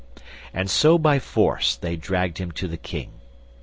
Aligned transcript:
And 0.51 0.67
so 0.67 0.97
by 0.97 1.19
force 1.19 1.75
they 1.75 1.95
dragged 1.95 2.39
him 2.39 2.51
to 2.53 2.67
the 2.67 2.75
King. 2.75 3.11